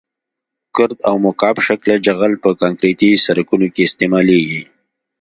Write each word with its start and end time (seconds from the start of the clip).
ګرد 0.75 0.97
او 1.09 1.15
مکعب 1.25 1.57
شکله 1.67 1.95
جغل 2.05 2.33
په 2.43 2.49
کانکریټي 2.61 3.09
سرکونو 3.25 3.67
کې 3.73 3.81
استعمالیږي 3.85 4.63